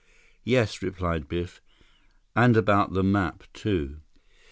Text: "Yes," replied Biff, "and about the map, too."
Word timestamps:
"Yes," 0.43 0.81
replied 0.81 1.27
Biff, 1.27 1.61
"and 2.35 2.57
about 2.57 2.93
the 2.93 3.03
map, 3.03 3.43
too." 3.53 3.97